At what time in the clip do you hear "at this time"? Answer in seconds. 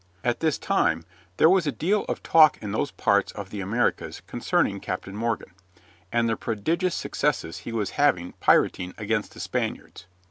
0.23-1.05